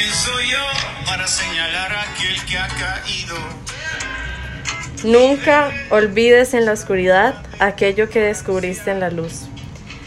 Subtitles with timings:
[0.00, 3.36] ¿Quién soy yo para señalar a aquel que ha caído?
[5.04, 9.42] Nunca olvides en la oscuridad aquello que descubriste en la luz.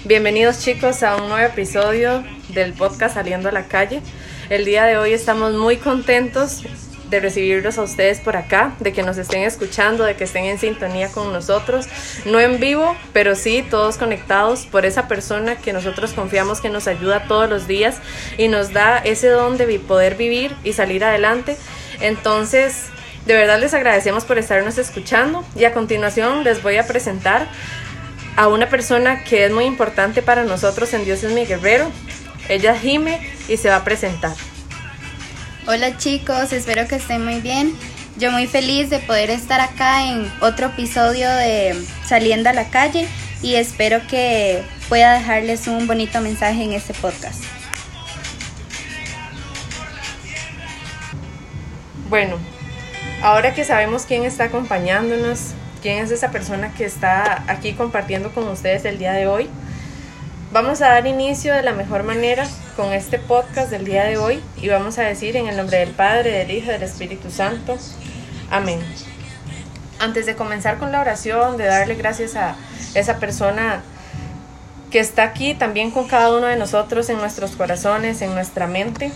[0.04, 4.02] Bienvenidos chicos a un nuevo episodio del podcast Saliendo a la calle.
[4.50, 6.64] El día de hoy estamos muy contentos
[7.10, 10.58] de recibirlos a ustedes por acá, de que nos estén escuchando, de que estén en
[10.58, 11.88] sintonía con nosotros,
[12.26, 16.88] no en vivo, pero sí todos conectados por esa persona que nosotros confiamos que nos
[16.88, 17.98] ayuda todos los días
[18.38, 21.58] y nos da ese don de poder vivir y salir adelante.
[22.00, 22.88] Entonces,
[23.26, 27.48] de verdad les agradecemos por estarnos escuchando y a continuación les voy a presentar
[28.36, 31.90] a una persona que es muy importante para nosotros en Dios es mi guerrero.
[32.50, 34.34] Ella es Jime y se va a presentar.
[35.66, 37.74] Hola chicos, espero que estén muy bien.
[38.18, 43.08] Yo muy feliz de poder estar acá en otro episodio de Saliendo a la calle
[43.42, 47.42] y espero que pueda dejarles un bonito mensaje en este podcast.
[52.10, 52.36] Bueno,
[53.22, 58.50] ahora que sabemos quién está acompañándonos, quién es esa persona que está aquí compartiendo con
[58.50, 59.48] ustedes el día de hoy,
[60.52, 64.42] vamos a dar inicio de la mejor manera con este podcast del día de hoy
[64.58, 67.78] y vamos a decir en el nombre del Padre, del Hijo del Espíritu Santo.
[68.50, 68.80] Amén.
[70.00, 72.56] Antes de comenzar con la oración, de darle gracias a
[72.96, 73.84] esa persona
[74.92, 79.12] que está aquí también con cada uno de nosotros en nuestros corazones, en nuestra mente,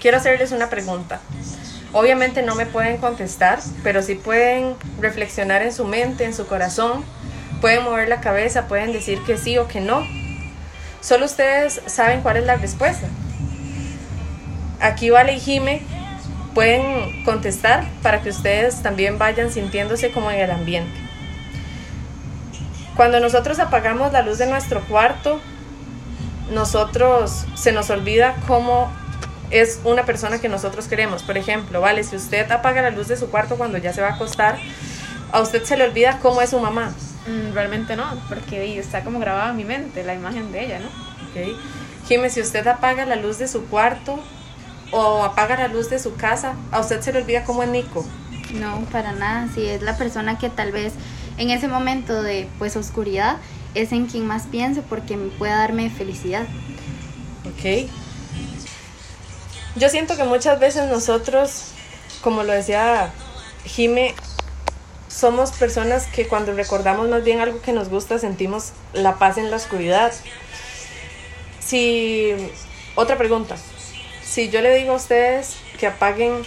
[0.00, 1.20] quiero hacerles una pregunta.
[1.92, 7.04] Obviamente no me pueden contestar, pero sí pueden reflexionar en su mente, en su corazón,
[7.60, 10.06] pueden mover la cabeza, pueden decir que sí o que no,
[11.02, 13.08] Solo ustedes saben cuál es la respuesta.
[14.80, 15.82] Aquí Vale y Jime
[16.54, 20.96] pueden contestar para que ustedes también vayan sintiéndose como en el ambiente.
[22.96, 25.40] Cuando nosotros apagamos la luz de nuestro cuarto,
[26.52, 28.92] nosotros se nos olvida cómo
[29.50, 31.24] es una persona que nosotros queremos.
[31.24, 34.08] Por ejemplo, vale, si usted apaga la luz de su cuarto cuando ya se va
[34.08, 34.56] a acostar,
[35.32, 36.94] a usted se le olvida cómo es su mamá.
[37.26, 40.88] Mm, realmente no, porque está como grabada en mi mente la imagen de ella, ¿no?
[40.88, 41.56] Ok.
[42.08, 44.18] Jimmy, si usted apaga la luz de su cuarto
[44.90, 48.04] o apaga la luz de su casa, ¿a usted se le olvida cómo es Nico?
[48.54, 49.48] No, para nada.
[49.54, 50.92] Si es la persona que tal vez
[51.38, 53.36] en ese momento de pues oscuridad
[53.74, 56.42] es en quien más pienso porque me puede darme felicidad.
[57.46, 57.88] Ok.
[59.76, 61.68] Yo siento que muchas veces nosotros,
[62.20, 63.10] como lo decía
[63.64, 64.14] Jime,
[65.12, 69.50] somos personas que cuando recordamos más bien algo que nos gusta sentimos la paz en
[69.50, 70.12] la oscuridad.
[71.60, 72.34] Si,
[72.94, 73.56] otra pregunta,
[74.24, 76.42] si yo le digo a ustedes que apaguen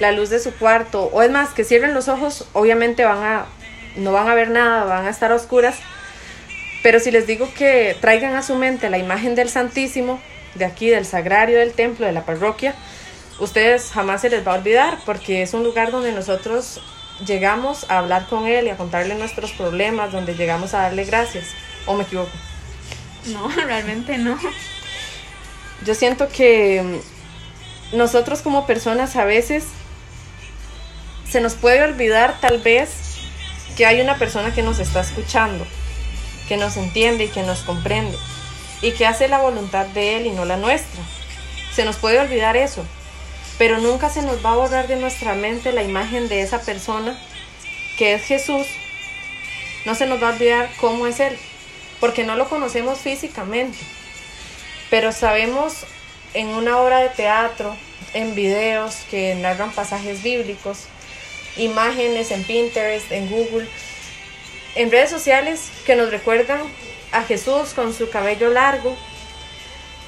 [0.00, 3.46] la luz de su cuarto, o es más, que cierren los ojos, obviamente van a,
[3.96, 5.76] no van a ver nada, van a estar a oscuras,
[6.82, 10.20] pero si les digo que traigan a su mente la imagen del Santísimo,
[10.54, 12.74] de aquí, del sagrario del templo, de la parroquia,
[13.38, 16.80] ustedes jamás se les va a olvidar, porque es un lugar donde nosotros
[17.26, 21.46] llegamos a hablar con Él y a contarle nuestros problemas, donde llegamos a darle gracias.
[21.86, 22.30] ¿O me equivoco?
[23.26, 24.38] No, realmente no.
[25.84, 27.00] Yo siento que
[27.92, 29.64] nosotros como personas a veces
[31.28, 32.90] se nos puede olvidar tal vez
[33.76, 35.66] que hay una persona que nos está escuchando,
[36.48, 38.16] que nos entiende y que nos comprende
[38.82, 41.00] y que hace la voluntad de Él y no la nuestra.
[41.72, 42.84] Se nos puede olvidar eso
[43.58, 47.18] pero nunca se nos va a borrar de nuestra mente la imagen de esa persona
[47.98, 48.66] que es Jesús.
[49.84, 51.36] No se nos va a olvidar cómo es Él,
[51.98, 53.78] porque no lo conocemos físicamente,
[54.90, 55.84] pero sabemos
[56.34, 57.76] en una obra de teatro,
[58.14, 60.84] en videos que narran pasajes bíblicos,
[61.56, 63.68] imágenes en Pinterest, en Google,
[64.76, 66.60] en redes sociales que nos recuerdan
[67.10, 68.96] a Jesús con su cabello largo,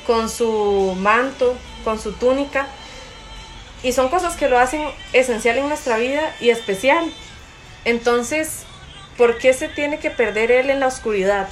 [0.06, 2.68] con su manto, con su túnica,
[3.82, 4.82] y son cosas que lo hacen
[5.12, 7.04] esencial en nuestra vida y especial.
[7.84, 8.64] Entonces,
[9.16, 11.48] ¿por qué se tiene que perder Él en la oscuridad?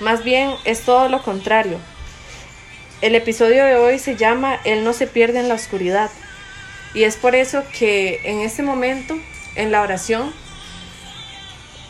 [0.00, 1.78] Más bien es todo lo contrario.
[3.02, 6.10] El episodio de hoy se llama Él no se pierde en la oscuridad.
[6.94, 9.18] Y es por eso que en este momento,
[9.54, 10.32] en la oración,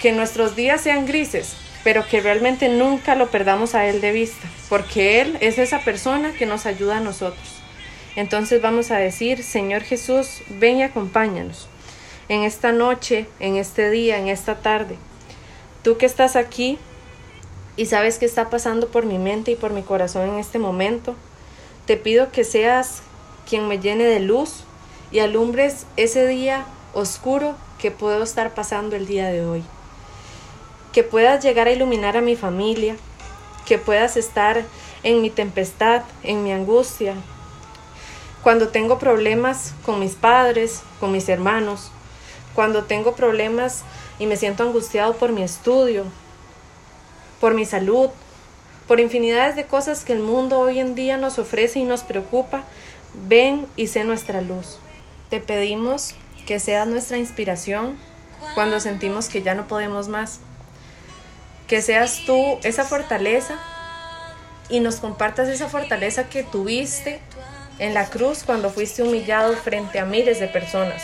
[0.01, 4.49] que nuestros días sean grises, pero que realmente nunca lo perdamos a Él de vista,
[4.69, 7.63] porque Él es esa persona que nos ayuda a nosotros.
[8.17, 11.69] Entonces vamos a decir, Señor Jesús, ven y acompáñanos
[12.29, 14.97] en esta noche, en este día, en esta tarde.
[15.83, 16.79] Tú que estás aquí
[17.77, 21.15] y sabes qué está pasando por mi mente y por mi corazón en este momento,
[21.85, 23.03] te pido que seas
[23.49, 24.65] quien me llene de luz
[25.13, 26.65] y alumbres ese día
[26.95, 29.63] oscuro que puedo estar pasando el día de hoy.
[30.93, 32.97] Que puedas llegar a iluminar a mi familia,
[33.67, 34.65] que puedas estar
[35.03, 37.15] en mi tempestad, en mi angustia,
[38.47, 41.91] cuando tengo problemas con mis padres, con mis hermanos,
[42.55, 43.83] cuando tengo problemas
[44.21, 46.05] y me siento angustiado por mi estudio,
[47.41, 48.09] por mi salud,
[48.87, 52.63] por infinidades de cosas que el mundo hoy en día nos ofrece y nos preocupa,
[53.27, 54.79] ven y sé nuestra luz.
[55.29, 56.15] Te pedimos
[56.47, 57.99] que seas nuestra inspiración
[58.55, 60.39] cuando sentimos que ya no podemos más.
[61.67, 63.59] Que seas tú esa fortaleza
[64.69, 67.21] y nos compartas esa fortaleza que tuviste
[67.79, 71.03] en la cruz cuando fuiste humillado frente a miles de personas.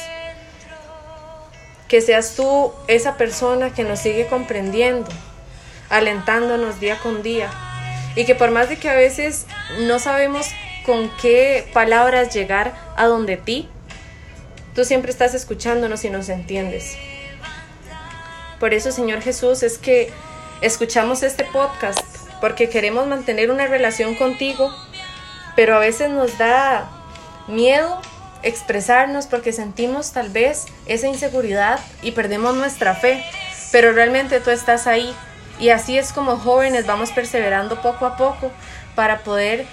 [1.88, 5.10] Que seas tú esa persona que nos sigue comprendiendo,
[5.90, 7.50] alentándonos día con día.
[8.16, 9.46] Y que por más de que a veces
[9.80, 10.46] no sabemos
[10.84, 13.68] con qué palabras llegar a donde ti,
[14.74, 16.96] tú siempre estás escuchándonos y nos entiendes.
[18.58, 20.10] Por eso, Señor Jesús, es que
[20.60, 22.00] escuchamos este podcast,
[22.40, 24.72] porque queremos mantener una relación contigo,
[25.56, 26.88] pero a veces nos da
[27.48, 28.00] miedo
[28.42, 33.24] expresarnos porque sentimos tal vez esa inseguridad y perdemos nuestra fe,
[33.70, 35.14] pero realmente tú estás ahí
[35.58, 38.50] y así es como jóvenes vamos perseverando poco a poco
[38.94, 39.66] para poder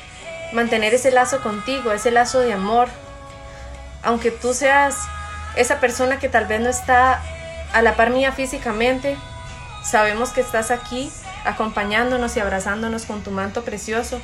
[0.53, 2.89] mantener ese lazo contigo, ese lazo de amor.
[4.03, 4.97] Aunque tú seas
[5.55, 7.21] esa persona que tal vez no está
[7.73, 9.17] a la par mía físicamente,
[9.83, 11.11] sabemos que estás aquí
[11.45, 14.19] acompañándonos y abrazándonos con tu manto precioso.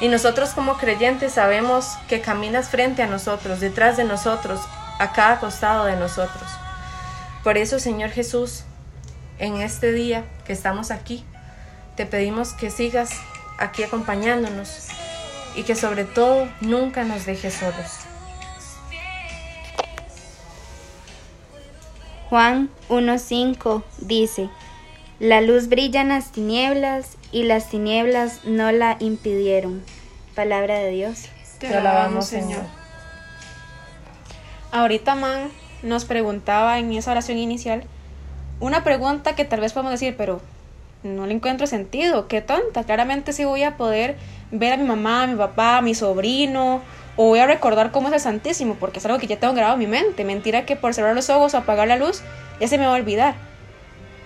[0.00, 4.60] Y nosotros como creyentes sabemos que caminas frente a nosotros, detrás de nosotros,
[4.98, 6.50] a cada costado de nosotros.
[7.44, 8.64] Por eso, Señor Jesús,
[9.38, 11.24] en este día que estamos aquí,
[11.96, 13.10] te pedimos que sigas
[13.58, 14.88] aquí acompañándonos
[15.54, 18.00] y que sobre todo nunca nos dejes solos.
[22.30, 24.48] Juan 1.5 dice,
[25.20, 29.82] La luz brilla en las tinieblas y las tinieblas no la impidieron.
[30.34, 31.26] Palabra de Dios.
[31.58, 32.62] Te alabamos, Señor.
[34.72, 35.50] Ahorita Man
[35.82, 37.84] nos preguntaba en esa oración inicial
[38.60, 40.40] una pregunta que tal vez podemos decir, pero
[41.02, 42.84] no le encuentro sentido, qué tonta.
[42.84, 44.16] Claramente sí voy a poder
[44.50, 46.80] ver a mi mamá, a mi papá, a mi sobrino,
[47.16, 49.74] o voy a recordar cómo es el Santísimo, porque es algo que ya tengo grabado
[49.74, 50.24] en mi mente.
[50.24, 52.22] Mentira que por cerrar los ojos o apagar la luz
[52.58, 53.49] ya se me va a olvidar.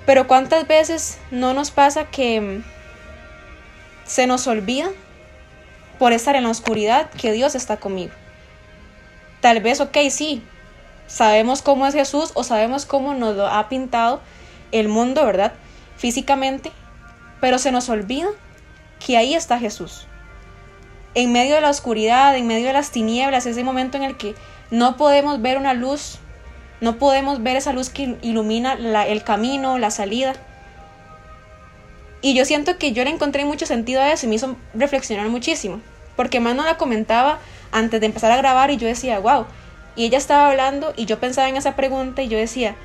[0.07, 2.65] Pero cuántas veces no nos pasa que mm,
[4.07, 4.89] se nos olvida
[5.99, 8.13] por estar en la oscuridad que Dios está conmigo.
[9.41, 10.43] Tal vez, ok, sí,
[11.07, 14.21] sabemos cómo es Jesús o sabemos cómo nos lo ha pintado
[14.73, 15.53] el mundo, ¿verdad?
[15.97, 16.73] Físicamente,
[17.41, 18.29] pero se nos olvida
[19.05, 20.07] que ahí está Jesús
[21.15, 24.35] en medio de la oscuridad, en medio de las tinieblas, ese momento en el que
[24.71, 26.19] no podemos ver una luz,
[26.85, 28.75] no podemos ver esa luz que ilumina
[29.07, 30.35] el camino, la salida.
[32.21, 35.29] Y yo siento que yo le encontré mucho sentido a eso y me hizo reflexionar
[35.31, 35.81] muchísimo.
[36.15, 37.39] Porque Mano la comentaba
[37.73, 39.47] antes de empezar a grabar y yo decía, wow.
[39.97, 42.77] Y ella estaba hablando y yo pensaba en esa pregunta y yo decía,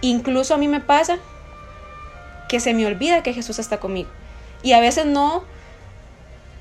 [0.00, 1.18] incluso a mí me pasa
[2.48, 4.10] que se me olvida que Jesús está conmigo.
[4.64, 5.44] Y a veces no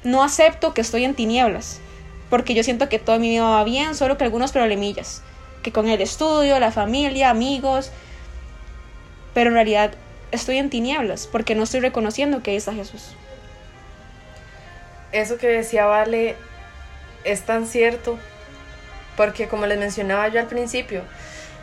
[0.04, 1.80] no acepto que estoy en tinieblas,
[2.30, 5.24] porque yo siento que todo mi vida va bien, solo que algunos problemillas,
[5.63, 7.92] que con el estudio, la familia, amigos,
[9.33, 9.94] pero en realidad
[10.31, 13.15] estoy en tinieblas, porque no estoy reconociendo que ahí está Jesús.
[15.12, 16.36] Eso que decía Vale
[17.24, 18.20] es tan cierto,
[19.15, 21.03] porque como les mencionaba yo al principio,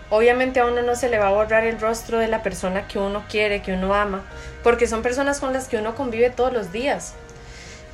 [0.08, 2.98] obviamente a uno no se le va a borrar el rostro de la persona que
[2.98, 4.24] uno quiere, que uno ama,
[4.62, 7.14] porque son personas con las que uno convive todos los días.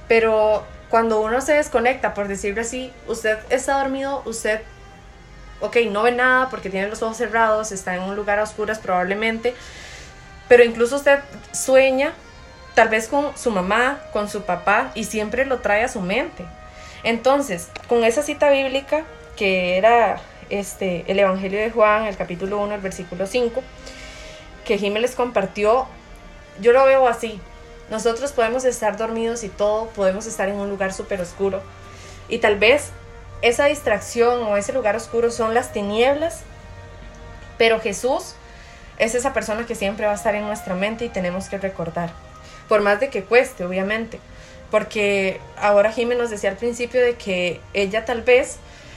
[0.08, 4.60] Pero cuando uno se desconecta, por decirlo así, usted está dormido, usted,
[5.60, 8.78] ok, no ve nada porque tiene los ojos cerrados, está en un lugar a oscuras
[8.78, 9.54] probablemente,
[10.48, 11.20] pero incluso usted
[11.52, 12.12] sueña
[12.76, 16.44] tal vez con su mamá, con su papá, y siempre lo trae a su mente.
[17.02, 20.20] Entonces, con esa cita bíblica, que era
[20.50, 23.62] este, el Evangelio de Juan, el capítulo 1, el versículo 5,
[24.66, 25.86] que Jiménez compartió,
[26.60, 27.40] yo lo veo así.
[27.90, 31.62] Nosotros podemos estar dormidos y todo, podemos estar en un lugar súper oscuro.
[32.28, 32.90] Y tal vez
[33.43, 36.43] esa distracción o ese lugar oscuro son las tinieblas,
[37.59, 38.35] pero Jesús
[38.99, 42.11] es esa persona que siempre va a estar en nuestra mente y tenemos que recordar.
[42.69, 44.19] Por más de que cueste, obviamente.
[44.71, 48.57] Porque ahora Jiménez nos decía al principio de que ella tal vez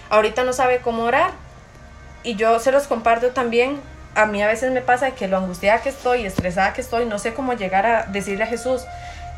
[0.10, 1.31] ahorita no sabe cómo orar.
[2.24, 3.79] Y yo se los comparto también
[4.15, 7.19] a mí a veces me pasa que lo angustiada que estoy, estresada que estoy, no
[7.19, 8.84] sé cómo llegar a decirle a Jesús,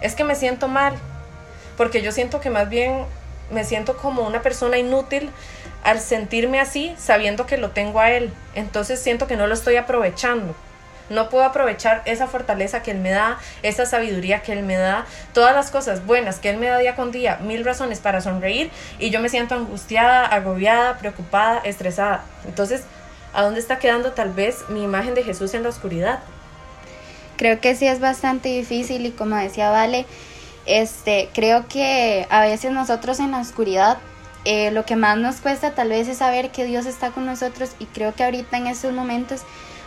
[0.01, 0.95] es que me siento mal,
[1.77, 3.05] porque yo siento que más bien
[3.51, 5.29] me siento como una persona inútil
[5.83, 8.31] al sentirme así, sabiendo que lo tengo a Él.
[8.55, 10.55] Entonces siento que no lo estoy aprovechando.
[11.09, 15.05] no puedo aprovechar esa fortaleza que Él me da, esa sabiduría que Él me da,
[15.33, 18.71] todas las cosas buenas que Él me da día con día, mil razones para sonreír
[18.97, 22.23] y yo me siento angustiada, agobiada, preocupada, estresada.
[22.45, 22.83] Entonces,
[23.33, 26.19] ¿a dónde está quedando tal vez mi imagen de Jesús en la oscuridad?
[27.35, 30.05] Creo que sí es bastante difícil y como decía Vale,
[30.65, 33.97] este, creo que a veces nosotros en la oscuridad
[34.43, 37.71] eh, lo que más nos cuesta tal vez es saber que Dios está con nosotros
[37.77, 39.41] y creo que ahorita en estos momentos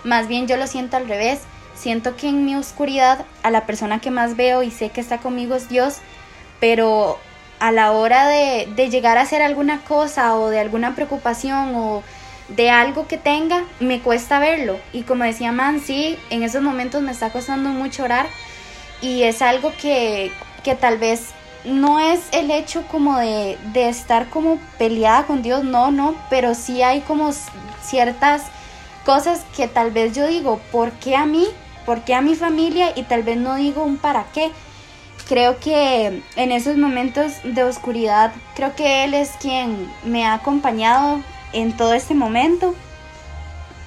[0.05, 1.41] más bien yo lo siento al revés.
[1.75, 5.19] Siento que en mi oscuridad a la persona que más veo y sé que está
[5.19, 5.97] conmigo es Dios,
[6.61, 7.19] pero
[7.59, 12.03] a la hora de, llegar a hacer alguna cosa o de alguna preocupación o
[12.49, 14.79] de algo que tenga, me cuesta verlo.
[14.93, 18.27] Y como decía Man, sí, en esos momentos me está costando mucho orar
[19.01, 20.31] y es algo que,
[20.65, 21.29] que tal vez
[21.65, 26.55] no es el hecho como de, de, estar como peleada con Dios, no, no, pero
[26.55, 27.31] sí hay como
[27.83, 28.43] ciertas
[29.05, 31.47] cosas que tal vez yo digo, ¿por qué a mí?
[31.87, 32.93] ¿Por qué a mi familia?
[32.97, 34.51] Y tal vez no digo un para qué.
[35.29, 41.21] Creo que en esos momentos de oscuridad, creo que Él es quien me ha acompañado
[41.53, 42.75] en todo este momento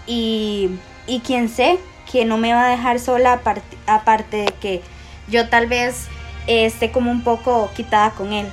[0.08, 0.70] y,
[1.06, 1.80] y quien sé
[2.12, 4.82] que no me va a dejar sola aparte, aparte de que
[5.28, 6.08] yo tal vez
[6.48, 8.48] esté como un poco quitada con él.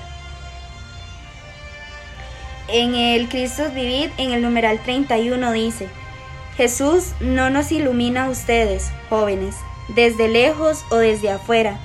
[2.69, 5.89] En el Cristo Vivir, en el numeral 31 dice,
[6.57, 9.57] Jesús no nos ilumina a ustedes, jóvenes,
[9.95, 11.79] desde lejos o desde afuera,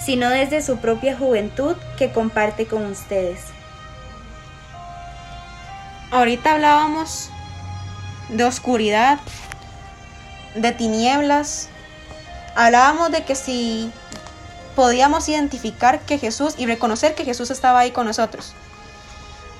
[0.00, 3.40] sino desde su propia juventud que comparte con ustedes.
[6.10, 7.30] Ahorita hablábamos
[8.28, 9.18] de oscuridad,
[10.54, 11.68] de tinieblas,
[12.54, 13.90] hablábamos de que si
[14.74, 18.54] podíamos identificar que Jesús y reconocer que Jesús estaba ahí con nosotros.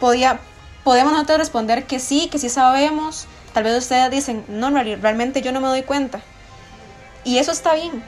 [0.00, 0.40] Podía,
[0.85, 3.26] podemos nosotros responder que sí, que sí sabemos.
[3.52, 6.21] Tal vez ustedes dicen, no, realmente yo no me doy cuenta.
[7.25, 8.02] Y eso está bien.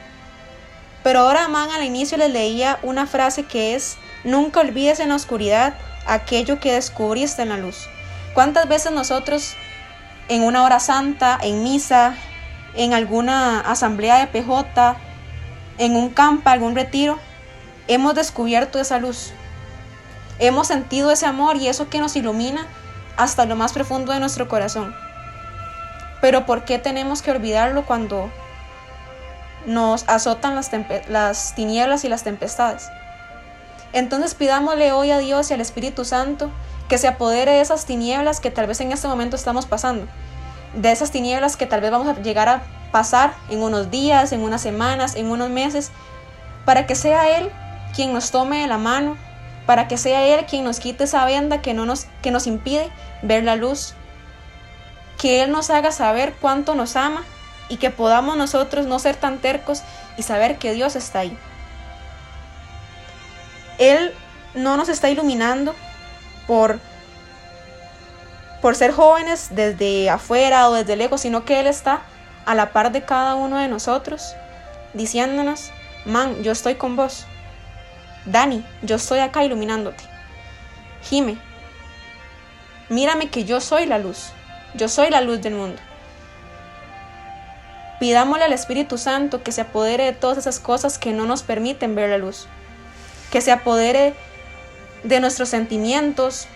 [1.02, 5.16] Pero ahora, man, al inicio les leía una frase que es, nunca olvides en la
[5.16, 5.74] oscuridad
[6.06, 7.88] aquello que descubriste en la luz.
[8.32, 9.54] ¿Cuántas veces nosotros
[10.28, 12.14] en una hora santa, en misa,
[12.74, 14.96] en alguna asamblea de PJ,
[15.78, 17.18] en un campo, algún retiro,
[17.88, 19.32] hemos descubierto esa luz.
[20.38, 22.66] Hemos sentido ese amor y eso que nos ilumina
[23.16, 24.94] hasta lo más profundo de nuestro corazón.
[26.20, 28.30] Pero ¿por qué tenemos que olvidarlo cuando
[29.66, 30.70] nos azotan las,
[31.08, 32.88] las tinieblas y las tempestades?
[33.92, 36.50] Entonces pidámosle hoy a Dios y al Espíritu Santo
[36.88, 40.06] que se apodere de esas tinieblas que tal vez en este momento estamos pasando,
[40.74, 42.62] de esas tinieblas que tal vez vamos a llegar a
[42.94, 45.90] pasar en unos días, en unas semanas, en unos meses,
[46.64, 47.50] para que sea Él
[47.92, 49.16] quien nos tome de la mano,
[49.66, 52.92] para que sea Él quien nos quite esa venda que, no nos, que nos impide
[53.22, 53.94] ver la luz,
[55.18, 57.24] que Él nos haga saber cuánto nos ama
[57.68, 59.82] y que podamos nosotros no ser tan tercos
[60.16, 61.36] y saber que Dios está ahí.
[63.78, 64.14] Él
[64.54, 65.74] no nos está iluminando
[66.46, 66.78] por,
[68.62, 72.02] por ser jóvenes desde afuera o desde lejos, sino que Él está
[72.46, 74.34] a la par de cada uno de nosotros,
[74.92, 75.70] diciéndonos,
[76.04, 77.26] man, yo estoy con vos.
[78.26, 80.04] Dani, yo estoy acá iluminándote.
[81.02, 81.36] Jime,
[82.88, 84.30] mírame que yo soy la luz,
[84.74, 85.80] yo soy la luz del mundo.
[88.00, 91.94] Pidámosle al Espíritu Santo que se apodere de todas esas cosas que no nos permiten
[91.94, 92.46] ver la luz,
[93.30, 94.14] que se apodere
[95.04, 96.46] de nuestros sentimientos,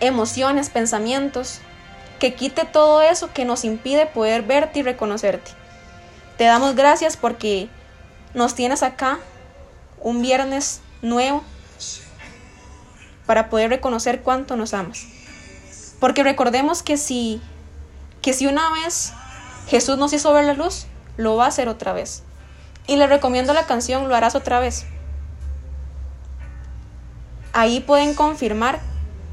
[0.00, 1.60] emociones, pensamientos,
[2.18, 5.50] que quite todo eso que nos impide poder verte y reconocerte.
[6.36, 7.68] Te damos gracias porque
[8.34, 9.18] nos tienes acá
[10.00, 11.42] un viernes nuevo
[13.26, 15.06] para poder reconocer cuánto nos amas.
[16.00, 17.40] Porque recordemos que si
[18.22, 19.12] que si una vez
[19.68, 22.22] Jesús nos hizo ver la luz, lo va a hacer otra vez.
[22.86, 24.86] Y le recomiendo la canción Lo harás otra vez.
[27.52, 28.80] Ahí pueden confirmar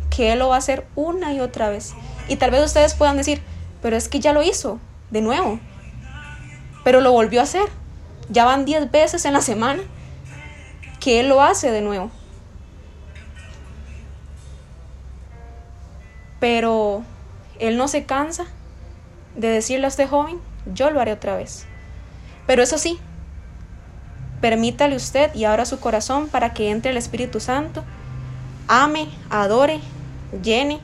[0.09, 1.93] que Él lo va a hacer una y otra vez.
[2.27, 3.41] Y tal vez ustedes puedan decir,
[3.81, 4.79] pero es que ya lo hizo,
[5.11, 5.59] de nuevo.
[6.83, 7.67] Pero lo volvió a hacer.
[8.29, 9.83] Ya van 10 veces en la semana
[10.99, 12.09] que Él lo hace de nuevo.
[16.39, 17.03] Pero
[17.59, 18.45] Él no se cansa
[19.35, 20.39] de decirle a este joven,
[20.73, 21.67] yo lo haré otra vez.
[22.47, 22.99] Pero eso sí,
[24.41, 27.83] permítale usted y abra su corazón para que entre el Espíritu Santo,
[28.67, 29.79] ame, adore,
[30.43, 30.79] llene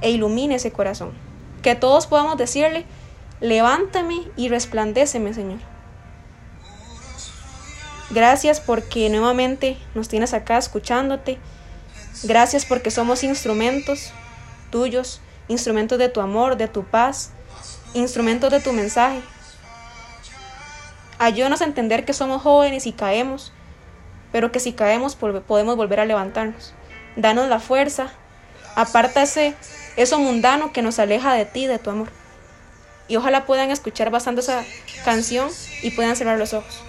[0.00, 1.12] e ilumine ese corazón.
[1.62, 2.86] Que todos podamos decirle,
[3.40, 5.58] levántame y resplandéceme, Señor.
[8.10, 11.38] Gracias porque nuevamente nos tienes acá escuchándote.
[12.24, 14.12] Gracias porque somos instrumentos
[14.70, 17.30] tuyos, instrumentos de tu amor, de tu paz,
[17.94, 19.20] instrumentos de tu mensaje.
[21.18, 23.52] Ayúdanos a entender que somos jóvenes y caemos,
[24.32, 26.72] pero que si caemos podemos volver a levantarnos.
[27.16, 28.08] Danos la fuerza,
[28.74, 29.54] aparta ese,
[29.96, 32.08] eso mundano que nos aleja de ti, de tu amor.
[33.08, 34.64] Y ojalá puedan escuchar bastante esa
[35.04, 35.50] canción
[35.82, 36.82] y puedan cerrar los ojos.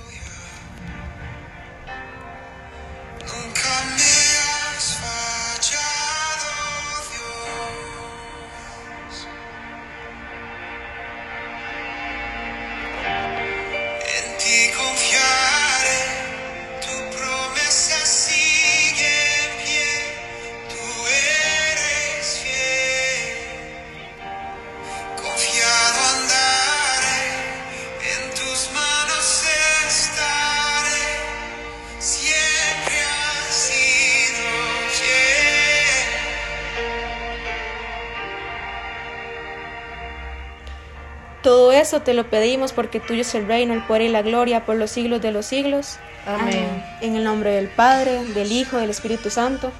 [41.71, 44.65] Todo eso te lo pedimos porque tuyo es el reino, el poder y la gloria
[44.65, 45.99] por los siglos de los siglos.
[46.27, 46.67] Amén.
[46.99, 49.71] En el nombre del Padre, del Hijo, del Espíritu Santo.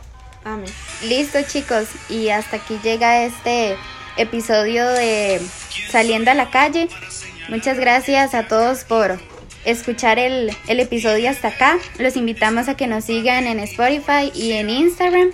[0.46, 0.72] Amén.
[1.04, 3.76] Listo chicos, y hasta aquí llega este
[4.16, 5.42] episodio de
[5.90, 6.88] Saliendo a la calle.
[7.50, 9.20] Muchas gracias a todos por
[9.66, 11.78] escuchar el, el episodio hasta acá.
[12.00, 15.32] Los invitamos a que nos sigan en Spotify y en Instagram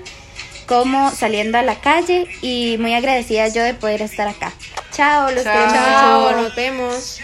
[0.66, 4.54] como Saliendo a la calle y muy agradecida yo de poder estar acá.
[4.98, 5.54] Chao, los Chao.
[5.54, 7.20] queremos Chao, nos vemos.